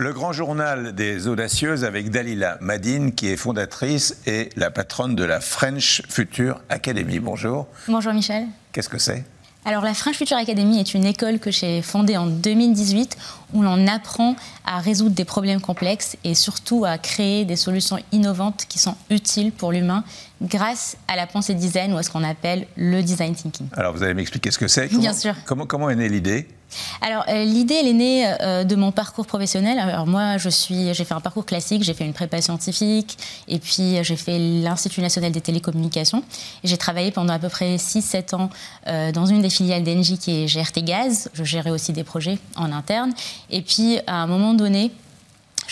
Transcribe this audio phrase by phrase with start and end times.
[0.00, 5.24] Le grand journal des audacieuses avec Dalila Madine, qui est fondatrice et la patronne de
[5.24, 7.18] la French Future Academy.
[7.18, 7.66] Bonjour.
[7.86, 8.46] Bonjour Michel.
[8.72, 9.24] Qu'est-ce que c'est?
[9.66, 13.18] Alors la French Future Academy est une école que j'ai fondée en 2018
[13.52, 18.64] où l'on apprend à résoudre des problèmes complexes et surtout à créer des solutions innovantes
[18.70, 20.02] qui sont utiles pour l'humain
[20.40, 23.66] grâce à la pensée design ou à ce qu'on appelle le design thinking.
[23.74, 25.34] Alors vous allez m'expliquer ce que c'est Bien sûr.
[25.44, 26.48] Comment, comment est née l'idée?
[27.00, 29.78] Alors euh, l'idée, elle est née euh, de mon parcours professionnel.
[29.78, 34.02] Alors moi, j'ai fait un parcours classique, j'ai fait une prépa scientifique, et puis euh,
[34.02, 36.22] j'ai fait l'Institut national des télécommunications.
[36.64, 38.50] J'ai travaillé pendant à peu près 6-7 ans
[39.12, 41.30] dans une des filiales d'Engie qui est GRT Gaz.
[41.34, 43.12] Je gérais aussi des projets en interne.
[43.50, 44.90] Et puis à un moment donné,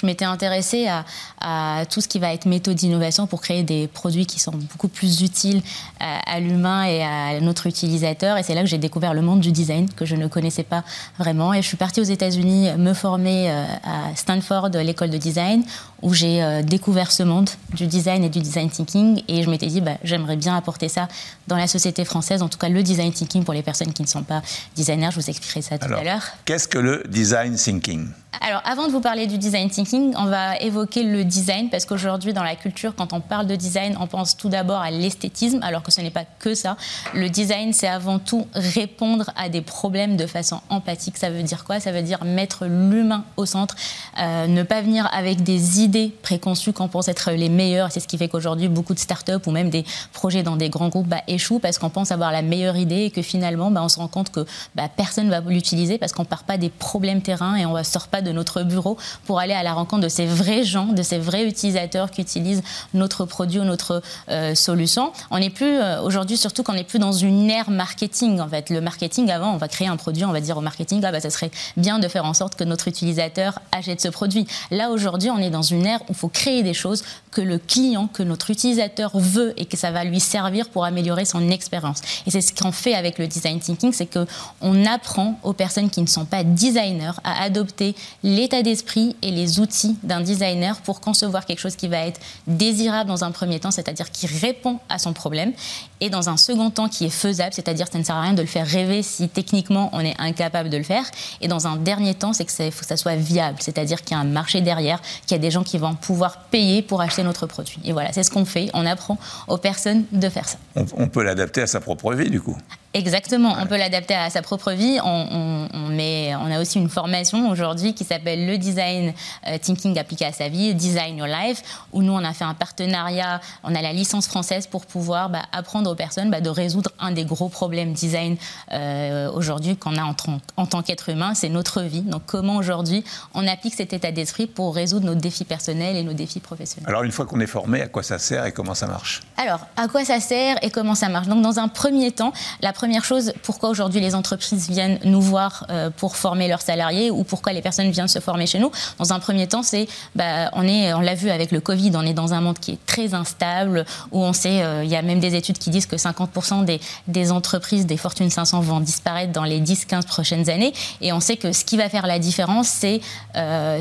[0.00, 4.26] je m'étais intéressée à, tout ce qui va être méthode d'innovation pour créer des produits
[4.26, 5.62] qui sont beaucoup plus utiles
[6.00, 8.36] à, l'humain et à notre utilisateur.
[8.36, 10.84] Et c'est là que j'ai découvert le monde du design que je ne connaissais pas
[11.18, 11.54] vraiment.
[11.54, 15.64] Et je suis partie aux États-Unis me former euh, à Stanford, l'école de design,
[16.02, 19.22] où j'ai euh, découvert ce monde du design et du design thinking.
[19.28, 21.08] Et je m'étais dit, bah, j'aimerais bien apporter ça
[21.48, 24.08] dans la société française, en tout cas le design thinking pour les personnes qui ne
[24.08, 24.42] sont pas
[24.74, 25.10] designers.
[25.10, 26.22] Je vous expliquerai ça tout à l'heure.
[26.44, 28.08] Qu'est-ce que le design thinking?
[28.40, 32.32] Alors, avant de vous parler du design thinking, on va évoquer le design parce qu'aujourd'hui,
[32.32, 35.82] dans la culture, quand on parle de design, on pense tout d'abord à l'esthétisme, alors
[35.82, 36.76] que ce n'est pas que ça.
[37.14, 41.16] Le design, c'est avant tout répondre à des problèmes de façon empathique.
[41.16, 41.80] Ça veut dire quoi?
[41.80, 43.76] Ça veut dire mettre l'humain au centre,
[44.18, 47.92] euh, ne pas venir avec des idées préconçues qu'on pense être les meilleures.
[47.92, 50.88] C'est ce qui fait qu'aujourd'hui, beaucoup de startups ou même des projets dans des grands
[50.88, 53.88] groupes bah, échouent parce qu'on pense avoir la meilleure idée et que finalement, bah, on
[53.88, 57.22] se rend compte que bah, personne ne va l'utiliser parce qu'on part pas des problèmes
[57.22, 60.08] terrain et on ne sort pas de notre bureau pour aller à la rencontre de
[60.08, 62.62] ces vrais gens, de ces vrais utilisateurs qui utilisent
[62.94, 65.12] notre produit ou notre euh, solution.
[65.32, 68.40] On n'est plus euh, aujourd'hui, surtout qu'on n'est plus dans une ère marketing.
[68.40, 71.00] En fait, le marketing avant, on va créer un produit, on va dire au marketing,
[71.04, 74.46] ah, bah, ça serait bien de faire en sorte que notre utilisateur achète ce produit.
[74.70, 77.02] Là aujourd'hui, on est dans une ère où il faut créer des choses
[77.32, 81.24] que le client, que notre utilisateur veut et que ça va lui servir pour améliorer
[81.24, 82.00] son expérience.
[82.26, 84.26] Et c'est ce qu'on fait avec le design thinking, c'est que
[84.60, 89.55] on apprend aux personnes qui ne sont pas designers à adopter l'état d'esprit et les
[89.58, 93.70] outils d'un designer pour concevoir quelque chose qui va être désirable dans un premier temps,
[93.70, 95.52] c'est-à-dire qui répond à son problème,
[96.00, 98.42] et dans un second temps qui est faisable, c'est-à-dire ça ne sert à rien de
[98.42, 101.04] le faire rêver si techniquement on est incapable de le faire,
[101.40, 104.24] et dans un dernier temps, c'est que ça soit viable, c'est-à-dire qu'il y a un
[104.24, 107.78] marché derrière, qu'il y a des gens qui vont pouvoir payer pour acheter notre produit.
[107.84, 109.18] Et voilà, c'est ce qu'on fait, on apprend
[109.48, 110.58] aux personnes de faire ça.
[110.96, 112.56] on peut l'adapter à sa propre vie du coup
[112.96, 114.98] Exactement, on peut l'adapter à sa propre vie.
[115.04, 119.12] On, met, on, a aussi une formation aujourd'hui qui s'appelle le design
[119.46, 121.62] euh, thinking appliqué à sa vie, Design Your Life,
[121.92, 125.42] où nous on a fait un partenariat, on a la licence française pour pouvoir bah,
[125.52, 128.38] apprendre aux personnes bah, de résoudre un des gros problèmes design
[128.72, 130.16] euh, aujourd'hui qu'on a en,
[130.56, 132.00] en tant qu'être humain, c'est notre vie.
[132.00, 136.14] Donc comment aujourd'hui on applique cet état d'esprit pour résoudre nos défis personnels et nos
[136.14, 136.88] défis professionnels?
[136.88, 139.20] Alors une fois qu'on est formé, à quoi ça sert et comment ça marche?
[139.36, 141.26] Alors à quoi ça sert et comment ça marche?
[141.26, 142.32] Donc dans un premier temps,
[142.62, 146.62] la première première chose, pourquoi aujourd'hui les entreprises viennent nous voir euh, pour former leurs
[146.62, 148.70] salariés ou pourquoi les personnes viennent se former chez nous?
[149.00, 152.02] Dans un premier temps, c'est, bah, on est, on l'a vu avec le Covid, on
[152.02, 155.02] est dans un monde qui est très instable, où on sait, euh, il y a
[155.02, 156.64] même des études qui disent que 50%
[157.08, 160.72] des, entreprises des Fortune 500 vont disparaître dans les 10-15 prochaines années.
[161.00, 163.00] Et on sait que ce qui va faire la différence, c'est,
[163.34, 163.80] euh,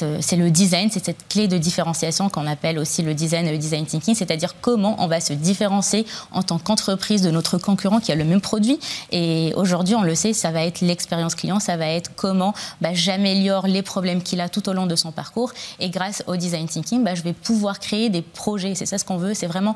[0.00, 4.14] le design, c'est cette clé de différenciation qu'on appelle aussi le design le design thinking,
[4.14, 8.24] c'est-à-dire comment on va se différencier en tant qu'entreprise de notre concurrent qui a le
[8.24, 8.78] même produit.
[9.10, 12.90] Et aujourd'hui, on le sait, ça va être l'expérience client, ça va être comment bah,
[12.92, 15.52] j'améliore les problèmes qu'il a tout au long de son parcours.
[15.80, 18.76] Et grâce au design thinking, bah, je vais pouvoir créer des projets.
[18.76, 19.74] C'est ça ce qu'on veut, c'est vraiment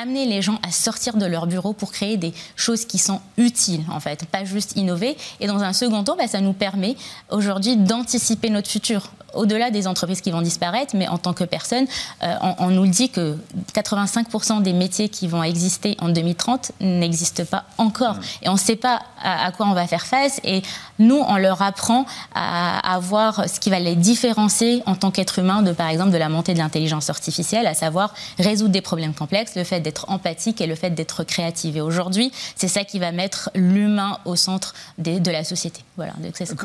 [0.00, 3.84] amener les gens à sortir de leur bureau pour créer des choses qui sont utiles,
[3.90, 5.16] en fait, pas juste innover.
[5.40, 6.96] Et dans un second temps, bah, ça nous permet
[7.30, 11.86] aujourd'hui d'anticiper notre futur au-delà des entreprises qui vont disparaître, mais en tant que personne,
[12.22, 13.36] euh, on, nous dit que
[13.74, 18.14] 85% des métiers qui vont exister en 2030 n'existent pas encore.
[18.14, 18.22] Mmh.
[18.42, 20.40] Et on ne sait pas à, quoi on va faire face.
[20.44, 20.62] Et
[20.98, 25.38] nous, on leur apprend à, à voir ce qui va les différencier en tant qu'être
[25.38, 29.14] humain de, par exemple, de la montée de l'intelligence artificielle, à savoir résoudre des problèmes
[29.14, 31.76] complexes, le fait d'être empathique et le fait d'être créative.
[31.76, 35.82] Et aujourd'hui, c'est ça qui va mettre l'humain au centre de la société.
[35.96, 36.12] Voilà.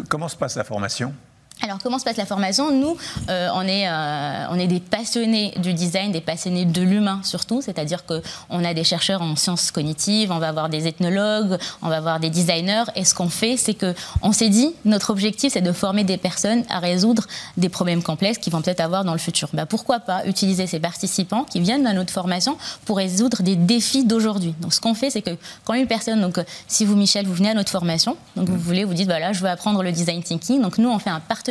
[0.10, 1.14] Comment se passe la formation?
[1.62, 2.72] Alors, comment se passe la formation?
[2.72, 2.98] Nous,
[3.30, 7.62] euh, on, est, euh, on est des passionnés du design, des passionnés de l'humain surtout,
[7.62, 11.98] c'est-à-dire qu'on a des chercheurs en sciences cognitives, on va avoir des ethnologues, on va
[11.98, 15.72] avoir des designers, et ce qu'on fait, c'est qu'on s'est dit, notre objectif, c'est de
[15.72, 19.48] former des personnes à résoudre des problèmes complexes qu'ils vont peut-être avoir dans le futur.
[19.54, 24.04] Bah, pourquoi pas utiliser ces participants qui viennent à notre formation pour résoudre des défis
[24.04, 24.54] d'aujourd'hui?
[24.60, 27.52] Donc, ce qu'on fait, c'est que quand une personne, donc si vous, Michel, vous venez
[27.52, 30.62] à notre formation, donc vous voulez, vous dites, voilà, je veux apprendre le design thinking,
[30.62, 31.43] donc nous, on fait un partenariat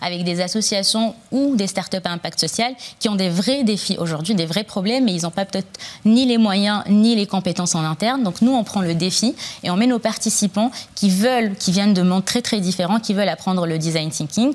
[0.00, 4.34] avec des associations ou des startups à impact social qui ont des vrais défis aujourd'hui,
[4.34, 5.68] des vrais problèmes, mais ils n'ont pas peut-être
[6.04, 8.22] ni les moyens ni les compétences en interne.
[8.22, 11.94] Donc nous, on prend le défi et on met nos participants qui veulent, qui viennent
[11.94, 14.54] de mondes très très différents, qui veulent apprendre le design thinking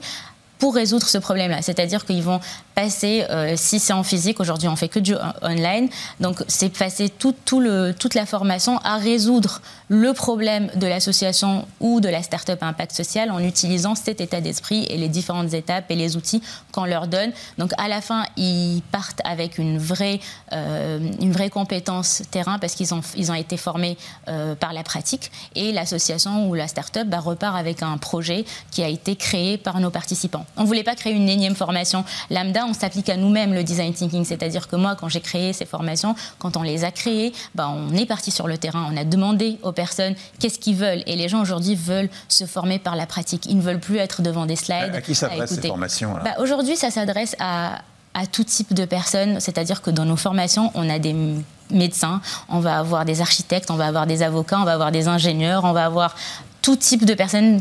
[0.63, 1.61] pour résoudre ce problème-là.
[1.61, 2.39] C'est-à-dire qu'ils vont
[2.73, 5.89] passer, euh, si c'est en physique, aujourd'hui on fait que du online,
[6.21, 11.67] donc c'est passer tout, tout le, toute la formation à résoudre le problème de l'association
[11.81, 15.53] ou de la start-up à impact social en utilisant cet état d'esprit et les différentes
[15.53, 17.33] étapes et les outils qu'on leur donne.
[17.57, 20.21] Donc à la fin, ils partent avec une vraie,
[20.53, 23.97] euh, une vraie compétence terrain parce qu'ils ont, ils ont été formés
[24.29, 28.81] euh, par la pratique et l'association ou la start-up bah, repart avec un projet qui
[28.81, 30.45] a été créé par nos participants.
[30.57, 33.93] On ne voulait pas créer une énième formation lambda, on s'applique à nous-mêmes le design
[33.93, 34.25] thinking.
[34.25, 37.95] C'est-à-dire que moi, quand j'ai créé ces formations, quand on les a créées, bah, on
[37.95, 41.03] est parti sur le terrain, on a demandé aux personnes qu'est-ce qu'ils veulent.
[41.05, 43.45] Et les gens aujourd'hui veulent se former par la pratique.
[43.45, 44.95] Ils ne veulent plus être devant des slides.
[44.95, 47.79] À qui s'adressent ces formations bah, Aujourd'hui, ça s'adresse à,
[48.13, 49.39] à tout type de personnes.
[49.39, 51.15] C'est-à-dire que dans nos formations, on a des
[51.71, 55.07] médecins, on va avoir des architectes, on va avoir des avocats, on va avoir des
[55.07, 56.15] ingénieurs, on va avoir
[56.61, 57.59] tout type de personnes,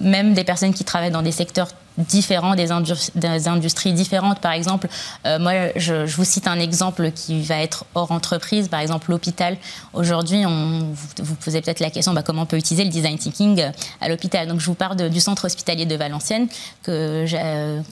[0.00, 1.68] même des personnes qui travaillent dans des secteurs
[2.08, 4.40] différents, des, industries différentes.
[4.40, 4.88] Par exemple,
[5.26, 8.68] euh, moi, je, vous cite un exemple qui va être hors entreprise.
[8.68, 9.56] Par exemple, l'hôpital.
[9.92, 13.60] Aujourd'hui, vous vous posez peut-être la question bah, comment on peut utiliser le design thinking
[13.60, 13.70] euh,
[14.00, 14.48] à l'hôpital.
[14.48, 16.48] Donc, je vous parle du centre hospitalier de Valenciennes
[16.82, 17.24] que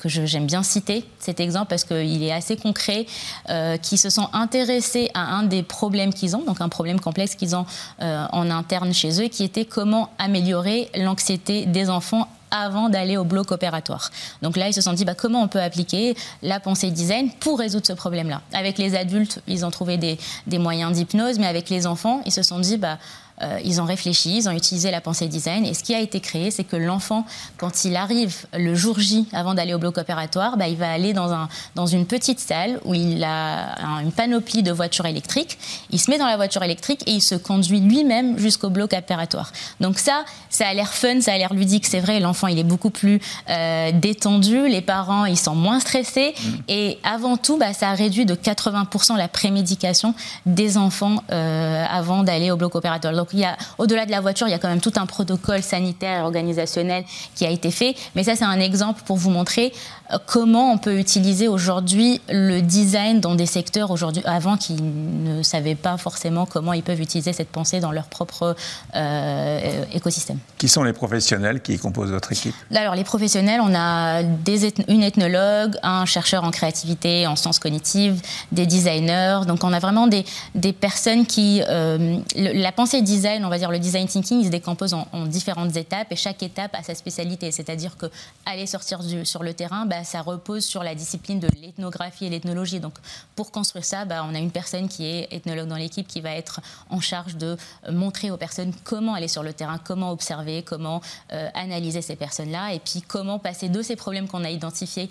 [0.05, 3.07] j'aime bien citer cet exemple parce qu'il est assez concret,
[3.49, 7.35] euh, qui se sont intéressés à un des problèmes qu'ils ont, donc un problème complexe
[7.35, 7.67] qu'ils ont
[8.01, 13.53] en interne chez eux, qui était comment améliorer l'anxiété des enfants avant d'aller au bloc
[13.53, 14.11] opératoire.
[14.43, 17.59] Donc là, ils se sont dit bah, comment on peut appliquer la pensée design pour
[17.59, 18.43] résoudre ce problème-là?
[18.53, 20.19] Avec les adultes, ils ont trouvé des,
[20.59, 22.99] moyens d'hypnose, mais avec les enfants, ils se sont dit bah,
[23.43, 25.65] euh, ils ont réfléchi, ils ont utilisé la pensée design.
[25.65, 27.25] Et ce qui a été créé, c'est que l'enfant,
[27.57, 31.13] quand il arrive le jour J, avant d'aller au bloc opératoire, bah, il va aller
[31.13, 35.59] dans, un, dans une petite salle où il a une panoplie de voitures électriques.
[35.91, 39.53] Il se met dans la voiture électrique et il se conduit lui-même jusqu'au bloc opératoire.
[39.81, 42.21] Donc ça, ça a l'air fun, ça a l'air ludique, c'est vrai.
[42.21, 44.69] L'enfant, il est beaucoup plus euh, détendu.
[44.69, 46.35] Les parents, ils sont moins stressés.
[46.39, 46.51] Mm.
[46.69, 50.15] Et avant tout, bah, ça a réduit de 80% la prémédication
[50.47, 53.15] des enfants euh, avant d'aller au bloc opératoire.
[53.15, 56.21] Donc a, au-delà de la voiture, il y a quand même tout un protocole sanitaire
[56.21, 57.05] et organisationnel
[57.35, 57.95] qui a été fait.
[58.15, 59.73] Mais ça, c'est un exemple pour vous montrer
[60.13, 65.43] euh, comment on peut utiliser aujourd'hui le design dans des secteurs aujourd'hui avant qui ne
[65.43, 68.57] savaient pas forcément comment ils peuvent utiliser cette pensée dans leur propre
[68.95, 70.39] euh, écosystème.
[70.57, 72.55] Qui sont les professionnels qui composent votre équipe?
[72.75, 78.21] Alors les professionnels, on a des une ethnologue, un chercheur en créativité, en sciences cognitives,
[78.53, 79.41] des designers.
[79.47, 80.25] Donc on a vraiment des,
[80.55, 84.51] des personnes qui euh, la pensée design on va dire le design thinking, il se
[84.51, 87.51] décompose en, différentes étapes et chaque étape a sa spécialité.
[87.53, 88.07] C'est-à-dire que
[88.47, 92.81] aller sortir sur le terrain, bah, ça repose sur la discipline de l'ethnographie et l'ethnologie.
[92.81, 92.95] Donc
[93.35, 96.31] pour construire ça, bah, on a une personne qui est ethnologue dans l'équipe qui va
[96.31, 96.61] être
[96.91, 97.57] en charge de
[97.87, 101.01] euh, montrer aux personnes comment aller sur le terrain, comment observer, comment
[101.33, 105.11] euh, analyser ces personnes-là et puis comment passer de ces problèmes qu'on a identifiés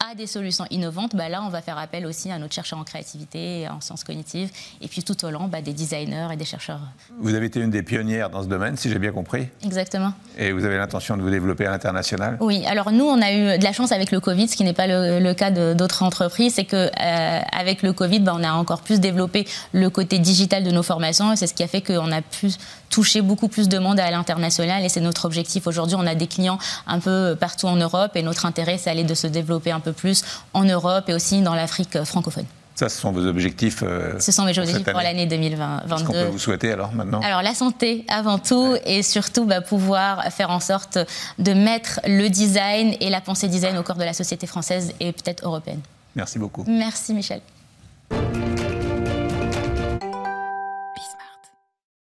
[0.00, 2.84] à des solutions innovantes, bah là, on va faire appel aussi à notre chercheur en
[2.84, 4.48] créativité, en sciences cognitives,
[4.80, 6.80] et puis tout au long, bah, des designers et des chercheurs.
[7.18, 9.48] Vous avez été une des pionnières dans ce domaine, si j'ai bien compris.
[9.64, 10.12] Exactement.
[10.38, 12.38] Et vous avez l'intention de vous développer à l'international?
[12.40, 14.72] Oui, alors nous, on a eu de la chance avec le Covid, ce qui n'est
[14.72, 18.82] pas le, cas d'autres entreprises, c'est qu'avec euh, avec le Covid, bah, on a encore
[18.82, 22.12] plus développé le côté digital de nos formations, et c'est ce qui a fait qu'on
[22.12, 22.52] a pu
[22.88, 25.66] toucher beaucoup plus de monde à l'international, et c'est notre objectif.
[25.66, 29.04] Aujourd'hui, on a des clients un peu partout en Europe, et notre intérêt, c'est aller
[29.04, 32.46] de se développer un peu plus en Europe et aussi dans l'Afrique francophone.
[32.78, 35.88] Ça, ce sont vos objectifs euh, Ce sont mes objectifs pour l'année 2022.
[35.88, 37.20] Qu'est-ce qu'on peut vous souhaiter alors maintenant?
[37.24, 40.96] Alors la santé avant tout et surtout bah, pouvoir faire en sorte
[41.40, 45.10] de mettre le design et la pensée design au cœur de la société française et
[45.10, 45.80] peut-être européenne.
[46.14, 46.64] Merci beaucoup.
[46.68, 47.40] Merci Michel.